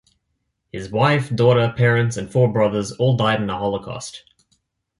His 0.71 0.89
wife, 0.89 1.29
daughter, 1.29 1.71
parents 1.77 2.17
and 2.17 2.27
four 2.31 2.51
brothers 2.51 2.91
all 2.93 3.15
died 3.15 3.39
in 3.39 3.45
the 3.45 3.55
Holocaust. 3.55 4.23